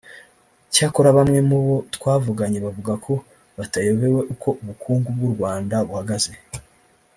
[0.73, 3.13] Cyakora bamwe mu bo twavuganye bavuga ko
[3.57, 6.33] batayobewe uko ubukungu bw’u Rwanda buhagaze